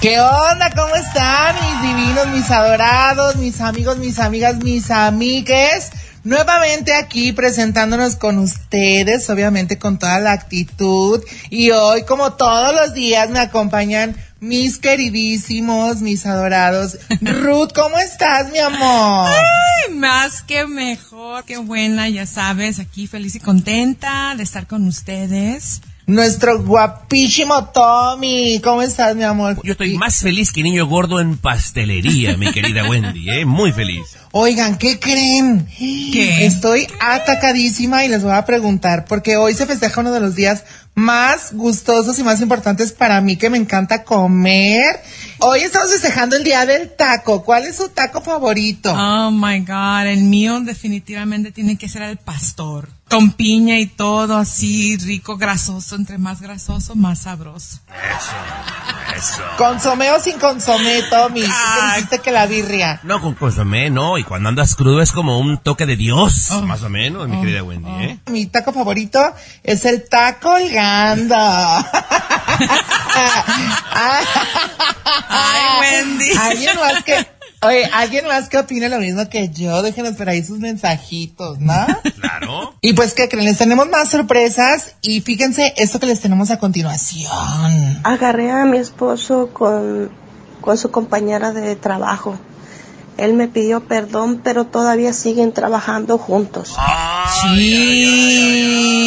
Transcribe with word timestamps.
¿Qué 0.00 0.18
onda? 0.18 0.70
¿Cómo 0.74 0.96
están 0.96 1.54
mis 1.56 1.82
divinos, 1.82 2.28
mis 2.28 2.50
adorados, 2.50 3.36
mis 3.36 3.60
amigos, 3.60 3.98
mis 3.98 4.18
amigas, 4.18 4.56
mis 4.64 4.90
amigues? 4.90 5.90
Nuevamente 6.24 6.94
aquí 6.94 7.32
presentándonos 7.32 8.16
con 8.16 8.38
ustedes, 8.38 9.28
obviamente 9.28 9.78
con 9.78 9.98
toda 9.98 10.18
la 10.18 10.32
actitud. 10.32 11.22
Y 11.50 11.72
hoy, 11.72 12.04
como 12.04 12.32
todos 12.32 12.74
los 12.74 12.94
días, 12.94 13.28
me 13.28 13.40
acompañan 13.40 14.16
mis 14.40 14.78
queridísimos, 14.78 16.00
mis 16.00 16.24
adorados. 16.24 16.96
Ruth, 17.20 17.72
¿cómo 17.74 17.98
estás, 17.98 18.50
mi 18.52 18.58
amor? 18.58 19.28
Ay, 19.28 19.94
más 19.94 20.40
que 20.40 20.66
mejor, 20.66 21.44
qué 21.44 21.58
buena, 21.58 22.08
ya 22.08 22.24
sabes, 22.24 22.78
aquí 22.78 23.06
feliz 23.06 23.34
y 23.34 23.40
contenta 23.40 24.32
de 24.34 24.44
estar 24.44 24.66
con 24.66 24.88
ustedes 24.88 25.82
nuestro 26.06 26.62
guapísimo 26.62 27.64
Tommy. 27.66 28.60
¿Cómo 28.62 28.82
estás, 28.82 29.14
mi 29.16 29.22
amor? 29.22 29.58
Yo 29.62 29.72
estoy 29.72 29.96
más 29.96 30.20
feliz 30.20 30.52
que 30.52 30.62
niño 30.62 30.86
gordo 30.86 31.20
en 31.20 31.36
pastelería, 31.36 32.36
mi 32.36 32.52
querida 32.52 32.88
Wendy, 32.88 33.30
¿eh? 33.30 33.44
Muy 33.44 33.72
feliz. 33.72 34.16
Oigan, 34.32 34.78
¿qué 34.78 34.98
creen? 34.98 35.66
Que 36.12 36.46
Estoy 36.46 36.86
atacadísima 37.00 38.04
y 38.04 38.08
les 38.08 38.22
voy 38.22 38.32
a 38.32 38.44
preguntar, 38.44 39.04
porque 39.06 39.36
hoy 39.36 39.54
se 39.54 39.66
festeja 39.66 40.00
uno 40.00 40.12
de 40.12 40.20
los 40.20 40.34
días 40.34 40.64
más 41.00 41.54
gustosos 41.54 42.18
y 42.18 42.22
más 42.22 42.42
importantes 42.42 42.92
para 42.92 43.20
mí, 43.22 43.36
que 43.36 43.48
me 43.48 43.56
encanta 43.56 44.04
comer. 44.04 45.00
Hoy 45.38 45.60
estamos 45.60 45.90
festejando 45.90 46.36
el 46.36 46.44
día 46.44 46.66
del 46.66 46.94
taco. 46.94 47.42
¿Cuál 47.42 47.64
es 47.64 47.76
su 47.76 47.88
taco 47.88 48.20
favorito? 48.20 48.92
Oh 48.92 49.30
my 49.30 49.60
God, 49.60 50.06
el 50.06 50.24
mío 50.24 50.60
definitivamente 50.60 51.52
tiene 51.52 51.78
que 51.78 51.88
ser 51.88 52.02
el 52.02 52.18
pastor 52.18 53.00
con 53.10 53.32
piña 53.32 53.80
y 53.80 53.86
todo 53.86 54.36
así 54.36 54.96
rico, 54.96 55.36
grasoso, 55.36 55.96
entre 55.96 56.16
más 56.16 56.40
grasoso, 56.40 56.94
más 56.94 57.22
sabroso. 57.22 57.80
Eso, 57.88 59.16
eso. 59.16 59.42
¿Consomé 59.58 60.12
o 60.12 60.20
sin 60.20 60.38
consomé, 60.38 61.02
Tommy? 61.10 61.42
¿Qué 62.10 62.18
que 62.18 62.30
la 62.30 62.46
birria? 62.46 63.00
No, 63.02 63.20
con 63.20 63.34
consomé, 63.34 63.90
no. 63.90 64.16
Y 64.16 64.22
cuando 64.22 64.48
andas 64.48 64.76
crudo 64.76 65.02
es 65.02 65.10
como 65.10 65.40
un 65.40 65.58
toque 65.58 65.86
de 65.86 65.96
Dios, 65.96 66.52
oh. 66.52 66.62
más 66.62 66.84
o 66.84 66.88
menos, 66.88 67.28
mi 67.28 67.36
oh. 67.36 67.40
querida 67.40 67.64
Wendy, 67.64 67.90
¿eh? 67.90 68.18
Mi 68.30 68.46
taco 68.46 68.72
favorito 68.72 69.20
es 69.64 69.84
el 69.86 70.08
taco 70.08 70.60
colgando. 70.90 71.34
Ay, 75.28 75.80
Wendy. 75.80 76.32
Alguien 76.38 76.76
más 76.76 77.04
que 77.04 77.26
Oye, 77.62 77.84
¿alguien 77.92 78.26
más 78.26 78.48
que 78.48 78.56
opine 78.56 78.88
lo 78.88 78.98
mismo 78.98 79.28
que 79.28 79.50
yo? 79.50 79.82
Déjenos 79.82 80.16
por 80.16 80.30
ahí 80.30 80.42
sus 80.42 80.60
mensajitos, 80.60 81.58
¿no? 81.58 81.74
Claro. 82.18 82.74
Y 82.80 82.94
pues, 82.94 83.12
¿qué 83.12 83.28
creen? 83.28 83.44
Les 83.44 83.58
tenemos 83.58 83.86
más 83.88 84.08
sorpresas 84.08 84.94
y 85.02 85.20
fíjense 85.20 85.74
esto 85.76 86.00
que 86.00 86.06
les 86.06 86.20
tenemos 86.20 86.50
a 86.50 86.58
continuación. 86.58 87.30
Agarré 88.02 88.50
a 88.50 88.64
mi 88.64 88.78
esposo 88.78 89.50
con, 89.52 90.10
con 90.62 90.78
su 90.78 90.90
compañera 90.90 91.52
de 91.52 91.76
trabajo. 91.76 92.38
Él 93.18 93.34
me 93.34 93.48
pidió 93.48 93.86
perdón, 93.86 94.40
pero 94.42 94.64
todavía 94.64 95.12
siguen 95.12 95.52
trabajando 95.52 96.16
juntos. 96.16 96.74
sí, 97.42 97.54
no, 97.54 98.99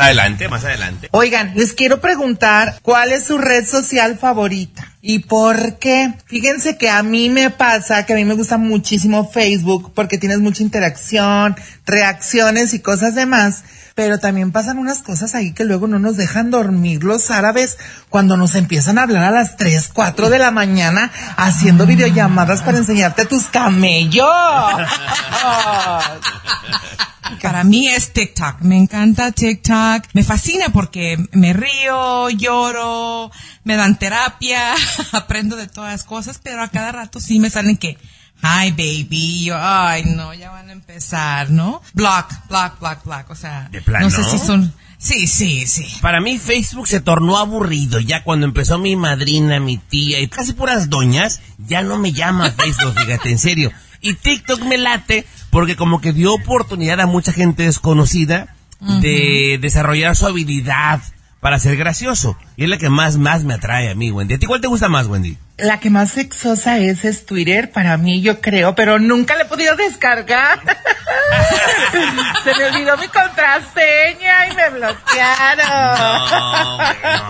adelante, 0.00 0.48
más 0.48 0.64
adelante. 0.64 1.08
Oigan, 1.12 1.52
les 1.54 1.72
quiero 1.72 2.00
preguntar, 2.00 2.78
¿cuál 2.82 3.12
es 3.12 3.24
su 3.24 3.38
red 3.38 3.66
social 3.66 4.18
favorita? 4.18 4.90
¿Y 5.02 5.20
por 5.20 5.78
qué? 5.78 6.12
Fíjense 6.26 6.76
que 6.76 6.90
a 6.90 7.02
mí 7.02 7.30
me 7.30 7.48
pasa 7.48 8.04
que 8.04 8.12
a 8.12 8.16
mí 8.16 8.26
me 8.26 8.34
gusta 8.34 8.58
muchísimo 8.58 9.30
Facebook 9.30 9.92
porque 9.94 10.18
tienes 10.18 10.40
mucha 10.40 10.62
interacción, 10.62 11.56
reacciones 11.86 12.74
y 12.74 12.80
cosas 12.80 13.14
demás, 13.14 13.64
pero 13.94 14.18
también 14.18 14.52
pasan 14.52 14.76
unas 14.78 14.98
cosas 14.98 15.34
ahí 15.34 15.52
que 15.52 15.64
luego 15.64 15.86
no 15.86 15.98
nos 15.98 16.18
dejan 16.18 16.50
dormir 16.50 17.02
los 17.02 17.30
árabes 17.30 17.78
cuando 18.10 18.36
nos 18.36 18.54
empiezan 18.54 18.98
a 18.98 19.04
hablar 19.04 19.24
a 19.24 19.30
las 19.30 19.56
3, 19.56 19.88
4 19.92 20.28
de 20.28 20.38
la 20.38 20.50
mañana 20.50 21.10
haciendo 21.36 21.86
videollamadas 21.86 22.60
para 22.60 22.76
enseñarte 22.78 23.24
tus 23.24 23.46
camellos. 23.46 24.26
Para 27.42 27.64
mí 27.64 27.88
es 27.88 28.12
TikTok. 28.12 28.60
Me 28.60 28.76
encanta 28.76 29.32
TikTok. 29.32 30.04
Me 30.12 30.24
fascina 30.24 30.66
porque 30.72 31.16
me 31.32 31.52
río, 31.52 32.30
lloro, 32.30 33.30
me 33.64 33.76
dan 33.76 33.98
terapia, 33.98 34.74
aprendo 35.12 35.56
de 35.56 35.66
todas 35.66 35.92
las 35.92 36.04
cosas, 36.04 36.40
pero 36.42 36.62
a 36.62 36.68
cada 36.68 36.92
rato 36.92 37.20
sí 37.20 37.38
me 37.38 37.50
salen 37.50 37.76
que, 37.76 37.98
hi 38.42 38.70
baby, 38.70 39.44
yo, 39.44 39.56
ay 39.58 40.04
no, 40.04 40.32
ya 40.34 40.50
van 40.50 40.68
a 40.68 40.72
empezar, 40.72 41.50
¿no? 41.50 41.82
Block, 41.92 42.32
block, 42.48 42.80
block, 42.80 43.04
block, 43.04 43.30
o 43.30 43.34
sea, 43.34 43.68
¿De 43.70 43.82
plano? 43.82 44.08
no 44.08 44.10
sé 44.10 44.24
si 44.24 44.38
son, 44.38 44.72
sí, 44.98 45.26
sí, 45.26 45.66
sí. 45.66 45.86
Para 46.00 46.20
mí 46.20 46.38
Facebook 46.38 46.88
se 46.88 47.00
tornó 47.00 47.36
aburrido, 47.38 48.00
ya 48.00 48.24
cuando 48.24 48.46
empezó 48.46 48.78
mi 48.78 48.96
madrina, 48.96 49.60
mi 49.60 49.76
tía 49.78 50.20
y 50.20 50.28
casi 50.28 50.52
puras 50.54 50.88
doñas, 50.88 51.40
ya 51.58 51.82
no 51.82 51.98
me 51.98 52.12
llama 52.12 52.50
Facebook, 52.58 52.94
fíjate, 52.98 53.30
en 53.30 53.38
serio. 53.38 53.72
Y 54.02 54.14
TikTok 54.14 54.62
me 54.62 54.78
late 54.78 55.26
porque 55.50 55.76
como 55.76 56.00
que 56.00 56.12
dio 56.12 56.32
oportunidad 56.34 57.00
a 57.00 57.06
mucha 57.06 57.32
gente 57.32 57.64
desconocida 57.64 58.54
de 58.80 59.58
desarrollar 59.60 60.16
su 60.16 60.26
habilidad 60.26 61.00
para 61.40 61.58
ser 61.58 61.76
gracioso. 61.76 62.36
Y 62.56 62.64
es 62.64 62.70
la 62.70 62.78
que 62.78 62.90
más, 62.90 63.16
más 63.16 63.44
me 63.44 63.54
atrae 63.54 63.90
a 63.90 63.94
mí, 63.94 64.10
Wendy. 64.10 64.34
¿A 64.34 64.38
ti 64.38 64.46
cuál 64.46 64.60
te 64.60 64.68
gusta 64.68 64.88
más, 64.88 65.06
Wendy? 65.06 65.36
La 65.56 65.80
que 65.80 65.90
más 65.90 66.12
sexosa 66.12 66.78
es, 66.78 67.04
es 67.04 67.26
Twitter, 67.26 67.70
para 67.70 67.96
mí, 67.96 68.22
yo 68.22 68.40
creo, 68.40 68.74
pero 68.74 68.98
nunca 68.98 69.36
le 69.36 69.42
he 69.42 69.46
podido 69.46 69.76
descargar. 69.76 70.60
Se 72.44 72.54
me 72.54 72.64
olvidó 72.66 72.96
mi 72.96 73.08
contraseña 73.08 74.48
y 74.50 74.56
me 74.56 74.70
bloquearon. 74.70 75.66
No, 75.68 76.78
no, 76.78 76.82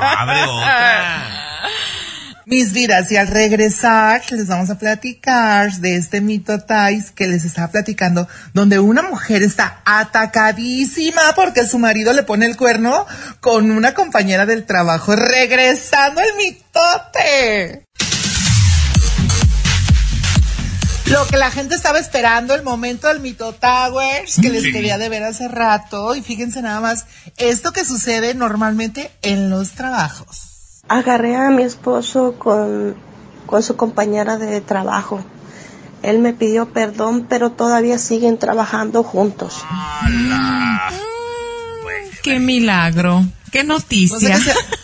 abre 0.02 0.44
otra. 0.44 1.39
Mis 2.46 2.72
vidas, 2.72 3.12
y 3.12 3.16
al 3.16 3.28
regresar 3.28 4.22
les 4.30 4.46
vamos 4.46 4.70
a 4.70 4.78
platicar 4.78 5.70
de 5.74 5.96
este 5.96 6.22
mito 6.22 6.58
Tais 6.58 7.10
que 7.10 7.28
les 7.28 7.44
estaba 7.44 7.68
platicando, 7.68 8.26
donde 8.54 8.78
una 8.78 9.02
mujer 9.02 9.42
está 9.42 9.82
atacadísima 9.84 11.20
porque 11.36 11.66
su 11.66 11.78
marido 11.78 12.14
le 12.14 12.22
pone 12.22 12.46
el 12.46 12.56
cuerno 12.56 13.06
con 13.40 13.70
una 13.70 13.92
compañera 13.92 14.46
del 14.46 14.64
trabajo. 14.64 15.14
Regresando 15.16 16.20
el 16.22 16.36
mitote. 16.36 17.84
Lo 21.06 21.26
que 21.26 21.36
la 21.36 21.50
gente 21.50 21.74
estaba 21.74 21.98
esperando, 21.98 22.54
el 22.54 22.62
momento 22.62 23.08
del 23.08 23.18
Mito 23.18 23.52
Towers, 23.52 24.36
que 24.40 24.48
les 24.48 24.72
quería 24.72 24.96
de 24.96 25.08
ver 25.08 25.24
hace 25.24 25.48
rato. 25.48 26.14
Y 26.14 26.22
fíjense 26.22 26.62
nada 26.62 26.80
más, 26.80 27.06
esto 27.36 27.72
que 27.72 27.84
sucede 27.84 28.32
normalmente 28.34 29.10
en 29.22 29.50
los 29.50 29.72
trabajos 29.72 30.49
agarré 30.90 31.36
a 31.36 31.50
mi 31.50 31.62
esposo 31.62 32.34
con, 32.36 32.96
con 33.46 33.62
su 33.62 33.76
compañera 33.76 34.36
de 34.36 34.60
trabajo. 34.60 35.24
Él 36.02 36.18
me 36.18 36.32
pidió 36.32 36.72
perdón, 36.72 37.26
pero 37.28 37.52
todavía 37.52 37.96
siguen 37.96 38.38
trabajando 38.38 39.04
juntos. 39.04 39.64
¡Qué 42.22 42.40
milagro! 42.40 43.24
¡Qué 43.52 43.62
noticia! 43.62 44.38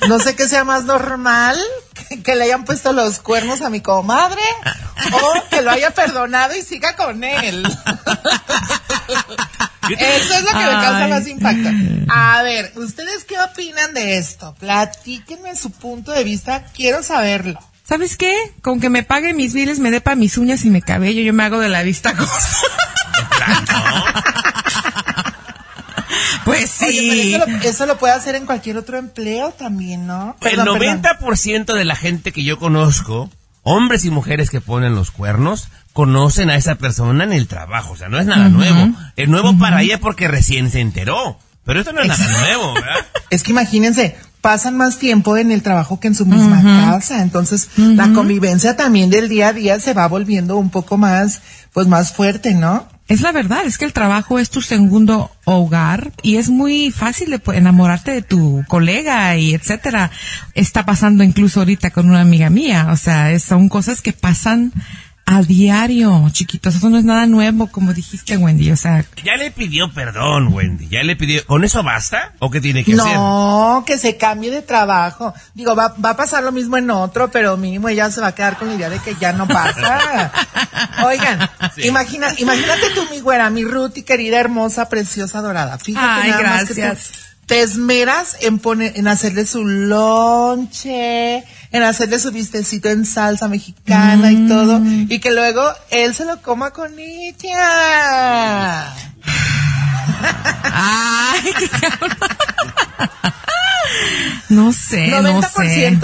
No 0.08 0.20
sé, 0.20 0.36
qué 0.36 0.46
sea, 0.46 0.62
más 0.62 0.84
normal 0.84 1.58
que, 2.22 2.36
le 2.36 2.44
hayan 2.44 2.64
puesto 2.64 2.92
los 2.92 3.18
cuernos 3.18 3.60
a 3.62 3.70
mi 3.70 3.80
comadre 3.80 4.42
o 5.12 5.48
que 5.50 5.62
lo 5.62 5.72
haya 5.72 5.90
perdonado 5.92 6.54
y 6.54 6.62
siga 6.62 6.94
con 6.94 7.24
él. 7.24 7.66
Eso 9.08 10.34
es 10.34 10.42
lo 10.42 10.50
que 10.50 10.64
me 10.64 10.70
causa 10.70 11.08
más 11.08 11.28
impacto. 11.28 11.68
A 12.08 12.42
ver, 12.42 12.72
¿ustedes 12.76 13.24
qué 13.24 13.38
opinan 13.40 13.94
de 13.94 14.18
esto? 14.18 14.54
Platíquenme 14.58 15.56
su 15.56 15.70
punto 15.70 16.12
de 16.12 16.24
vista, 16.24 16.64
quiero 16.74 17.02
saberlo. 17.02 17.58
¿Sabes 17.84 18.16
qué? 18.16 18.34
Con 18.62 18.80
que 18.80 18.90
me 18.90 19.04
pague 19.04 19.32
mis 19.32 19.54
biles, 19.54 19.78
me 19.78 19.92
dé 19.92 20.00
para 20.00 20.16
mis 20.16 20.38
uñas 20.38 20.64
y 20.64 20.70
mi 20.70 20.82
cabello, 20.82 21.22
yo 21.22 21.32
me 21.32 21.44
hago 21.44 21.60
de 21.60 21.68
la 21.68 21.84
vista 21.84 22.16
cosa. 22.16 22.58
pues 26.44 26.68
sí. 26.68 27.38
eso, 27.62 27.86
lo, 27.86 27.96
puede 27.96 28.14
hacer 28.14 28.34
en 28.34 28.44
cualquier 28.44 28.76
otro 28.76 28.98
empleo 28.98 29.52
también, 29.52 30.04
¿no? 30.06 30.36
el 30.40 30.58
90% 30.58 31.74
de 31.74 31.84
la 31.84 31.94
gente 31.94 32.32
que 32.32 32.42
yo 32.42 32.58
conozco, 32.58 33.30
hombres 33.66 34.04
y 34.04 34.10
mujeres 34.10 34.48
que 34.48 34.60
ponen 34.60 34.94
los 34.94 35.10
cuernos, 35.10 35.68
conocen 35.92 36.50
a 36.50 36.54
esa 36.54 36.76
persona 36.76 37.24
en 37.24 37.32
el 37.32 37.48
trabajo. 37.48 37.94
O 37.94 37.96
sea, 37.96 38.08
no 38.08 38.20
es 38.20 38.26
nada 38.26 38.48
nuevo. 38.48 38.96
Es 39.16 39.28
nuevo 39.28 39.58
para 39.58 39.82
ella 39.82 39.98
porque 39.98 40.28
recién 40.28 40.70
se 40.70 40.80
enteró. 40.80 41.36
Pero 41.64 41.80
esto 41.80 41.92
no 41.92 42.00
es 42.00 42.06
nada 42.06 42.40
nuevo, 42.42 42.74
¿verdad? 42.74 43.04
Es 43.30 43.42
que 43.42 43.50
imagínense, 43.50 44.16
pasan 44.40 44.76
más 44.76 44.98
tiempo 45.00 45.36
en 45.36 45.50
el 45.50 45.62
trabajo 45.62 45.98
que 45.98 46.06
en 46.06 46.14
su 46.14 46.26
misma 46.26 46.62
casa. 46.62 47.22
Entonces, 47.22 47.70
la 47.76 48.12
convivencia 48.12 48.76
también 48.76 49.10
del 49.10 49.28
día 49.28 49.48
a 49.48 49.52
día 49.52 49.80
se 49.80 49.92
va 49.92 50.06
volviendo 50.06 50.56
un 50.56 50.70
poco 50.70 50.96
más, 50.96 51.40
pues 51.72 51.88
más 51.88 52.12
fuerte, 52.12 52.54
¿no? 52.54 52.86
Es 53.08 53.20
la 53.20 53.30
verdad, 53.30 53.64
es 53.64 53.78
que 53.78 53.84
el 53.84 53.92
trabajo 53.92 54.40
es 54.40 54.50
tu 54.50 54.60
segundo 54.60 55.30
hogar 55.44 56.10
y 56.22 56.36
es 56.36 56.48
muy 56.48 56.90
fácil 56.90 57.30
de 57.30 57.40
enamorarte 57.54 58.10
de 58.10 58.22
tu 58.22 58.64
colega 58.66 59.36
y 59.36 59.54
etcétera. 59.54 60.10
Está 60.54 60.84
pasando 60.84 61.22
incluso 61.22 61.60
ahorita 61.60 61.90
con 61.90 62.08
una 62.08 62.20
amiga 62.20 62.50
mía, 62.50 62.88
o 62.90 62.96
sea, 62.96 63.38
son 63.38 63.68
cosas 63.68 64.02
que 64.02 64.12
pasan 64.12 64.72
a 65.28 65.42
diario, 65.42 66.24
chiquitos. 66.30 66.76
Eso 66.76 66.88
no 66.88 66.98
es 66.98 67.04
nada 67.04 67.26
nuevo, 67.26 67.66
como 67.66 67.92
dijiste, 67.92 68.36
Wendy. 68.36 68.70
O 68.70 68.76
sea, 68.76 69.04
Ya 69.24 69.34
le 69.36 69.50
pidió 69.50 69.92
perdón, 69.92 70.52
Wendy. 70.52 70.86
Ya 70.88 71.02
le 71.02 71.16
pidió. 71.16 71.44
¿Con 71.46 71.64
eso 71.64 71.82
basta? 71.82 72.32
¿O 72.38 72.48
qué 72.50 72.60
tiene 72.60 72.84
que 72.84 72.92
hacer? 72.94 73.16
No, 73.16 73.82
que 73.84 73.98
se 73.98 74.16
cambie 74.16 74.52
de 74.52 74.62
trabajo. 74.62 75.34
Digo, 75.54 75.74
va, 75.74 75.94
va 76.02 76.10
a 76.10 76.16
pasar 76.16 76.44
lo 76.44 76.52
mismo 76.52 76.76
en 76.76 76.90
otro, 76.90 77.28
pero 77.30 77.56
mínimo 77.56 77.88
ella 77.88 78.08
se 78.10 78.20
va 78.20 78.28
a 78.28 78.34
quedar 78.36 78.56
con 78.56 78.68
la 78.68 78.76
idea 78.76 78.88
de 78.88 79.00
que 79.00 79.16
ya 79.20 79.32
no 79.32 79.48
pasa. 79.48 80.30
Oigan, 81.04 81.50
Sí. 81.74 81.86
imagina, 81.88 82.28
imagínate 82.38 82.90
tú, 82.94 83.04
mi 83.10 83.18
güera, 83.20 83.50
mi 83.50 83.64
Ruti, 83.64 84.02
querida, 84.04 84.38
hermosa, 84.38 84.88
preciosa, 84.88 85.40
dorada. 85.42 85.76
Fíjate 85.78 86.06
Ay, 86.22 86.30
nada 86.30 86.42
más 86.42 86.64
que 86.66 86.74
tú. 86.74 86.80
Te 87.46 87.62
esmeras 87.62 88.36
en 88.40 88.58
poner, 88.58 88.92
en 88.96 89.06
hacerle 89.08 89.46
su 89.46 89.64
lonche, 89.64 91.44
en 91.70 91.82
hacerle 91.82 92.18
su 92.18 92.32
vistecito 92.32 92.88
en 92.88 93.04
salsa 93.06 93.46
mexicana 93.48 94.32
y 94.32 94.48
todo, 94.48 94.80
Mm. 94.80 95.06
y 95.10 95.20
que 95.20 95.30
luego 95.30 95.62
él 95.90 96.12
se 96.14 96.24
lo 96.24 96.42
coma 96.42 96.72
con 96.72 96.98
ella. 96.98 98.92
ay, 100.64 101.42
qué 101.58 101.68
cabrón. 101.68 102.16
No 104.48 104.72
sé, 104.72 105.08
no 105.22 105.42
sé. 105.42 105.98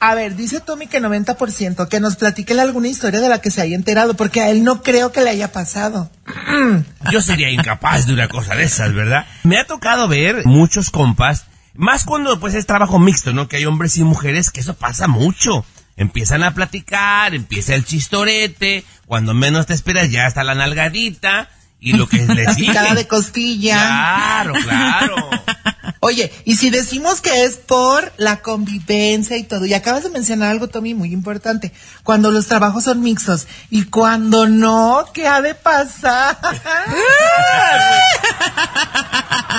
90%. 0.00 0.02
A 0.02 0.14
ver, 0.14 0.34
dice 0.34 0.60
Tommy 0.60 0.86
que 0.86 1.00
90%, 1.00 1.88
que 1.88 2.00
nos 2.00 2.16
platique 2.16 2.58
alguna 2.58 2.88
historia 2.88 3.20
de 3.20 3.28
la 3.28 3.40
que 3.40 3.50
se 3.50 3.60
haya 3.60 3.76
enterado, 3.76 4.14
porque 4.14 4.40
a 4.40 4.50
él 4.50 4.64
no 4.64 4.82
creo 4.82 5.12
que 5.12 5.20
le 5.20 5.30
haya 5.30 5.52
pasado. 5.52 6.10
Yo 7.12 7.20
sería 7.20 7.50
incapaz 7.50 8.06
de 8.06 8.14
una 8.14 8.28
cosa 8.28 8.54
de 8.54 8.64
esas, 8.64 8.94
¿verdad? 8.94 9.26
Me 9.44 9.58
ha 9.58 9.66
tocado 9.66 10.08
ver 10.08 10.46
muchos 10.46 10.90
compas, 10.90 11.46
más 11.74 12.04
cuando 12.04 12.40
pues 12.40 12.54
es 12.54 12.66
trabajo 12.66 12.98
mixto, 12.98 13.32
¿no? 13.32 13.46
Que 13.48 13.58
hay 13.58 13.66
hombres 13.66 13.96
y 13.98 14.04
mujeres, 14.04 14.50
que 14.50 14.60
eso 14.60 14.74
pasa 14.74 15.06
mucho. 15.06 15.64
Empiezan 15.96 16.42
a 16.44 16.54
platicar, 16.54 17.34
empieza 17.34 17.74
el 17.74 17.84
chistorete, 17.84 18.84
cuando 19.06 19.34
menos 19.34 19.66
te 19.66 19.74
esperas 19.74 20.10
ya 20.10 20.26
está 20.26 20.44
la 20.44 20.54
nalgadita 20.54 21.50
y 21.78 21.92
lo 21.92 22.08
que 22.08 22.24
les 22.26 22.54
sigue. 22.54 22.68
Picada 22.68 22.94
de 22.94 23.06
costilla. 23.06 23.74
Claro, 23.74 24.52
claro. 24.62 25.30
Oye, 26.02 26.32
y 26.46 26.56
si 26.56 26.70
decimos 26.70 27.20
que 27.20 27.44
es 27.44 27.56
por 27.56 28.10
la 28.16 28.40
convivencia 28.40 29.36
y 29.36 29.44
todo, 29.44 29.66
y 29.66 29.74
acabas 29.74 30.02
de 30.02 30.08
mencionar 30.08 30.50
algo, 30.50 30.68
Tommy, 30.68 30.94
muy 30.94 31.12
importante, 31.12 31.72
cuando 32.04 32.30
los 32.30 32.46
trabajos 32.46 32.84
son 32.84 33.02
mixtos 33.02 33.46
y 33.68 33.84
cuando 33.84 34.48
no, 34.48 35.04
¿qué 35.12 35.26
ha 35.26 35.42
de 35.42 35.54
pasar? 35.54 36.38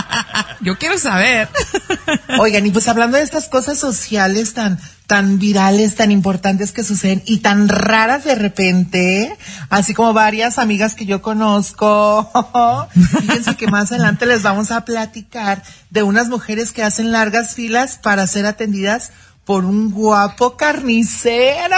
Yo 0.62 0.78
quiero 0.78 0.98
saber. 0.98 1.50
Oigan, 2.40 2.66
y 2.66 2.72
pues 2.72 2.88
hablando 2.88 3.18
de 3.18 3.24
estas 3.24 3.50
cosas 3.50 3.80
sociales 3.80 4.54
tan, 4.54 4.80
tan 5.08 5.40
virales, 5.40 5.96
tan 5.96 6.12
importantes 6.12 6.72
que 6.72 6.84
suceden 6.84 7.24
y 7.25 7.40
tan 7.40 7.68
raras 7.68 8.24
de 8.24 8.36
repente, 8.36 9.36
así 9.69 9.94
como 9.94 10.13
varias 10.13 10.60
amigas 10.60 10.96
que 10.96 11.06
yo 11.06 11.22
conozco, 11.22 12.30
fíjense 13.22 13.56
que 13.56 13.68
más 13.68 13.92
adelante 13.92 14.25
les 14.25 14.44
vamos 14.44 14.72
a 14.72 14.86
platicar 14.86 15.63
de 15.90 16.04
unas 16.04 16.30
mujeres 16.30 16.72
que 16.72 16.84
hacen 16.84 17.12
largas 17.12 17.56
filas 17.56 17.98
para 18.02 18.28
ser 18.28 18.46
atendidas 18.46 19.12
por 19.46 19.66
un 19.66 19.90
guapo 19.92 20.56
carnicero. 20.58 21.75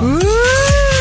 Uh. 0.00 0.91